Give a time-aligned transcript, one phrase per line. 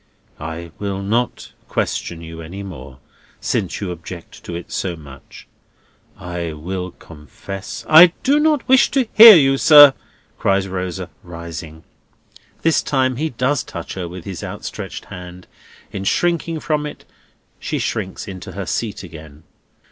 [0.39, 2.97] "I will not question you any more,
[3.39, 5.45] since you object to it so much;
[6.17, 9.93] I will confess—" "I do not wish to hear you, sir,"
[10.39, 11.83] cries Rosa, rising.
[12.63, 15.45] This time he does touch her with his outstretched hand.
[15.91, 17.05] In shrinking from it,
[17.59, 19.43] she shrinks into her seat again.